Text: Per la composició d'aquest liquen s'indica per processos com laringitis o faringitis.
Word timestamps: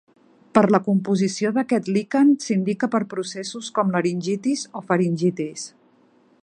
Per 0.57 0.61
la 0.75 0.79
composició 0.85 1.51
d'aquest 1.57 1.91
liquen 1.97 2.31
s'indica 2.45 2.91
per 2.95 3.03
processos 3.13 3.69
com 3.77 3.93
laringitis 3.97 4.67
o 4.81 4.85
faringitis. 4.91 5.71